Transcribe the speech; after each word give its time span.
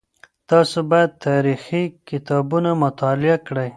تاسو 0.49 0.77
باید 0.91 1.11
تاریخي 1.27 1.83
کتابونه 2.09 2.69
مطالعه 2.83 3.37
کړئ. 3.47 3.69